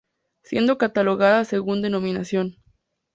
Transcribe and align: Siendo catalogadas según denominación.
Siendo 0.41 0.79
catalogadas 0.79 1.47
según 1.47 1.83
denominación. 1.83 2.55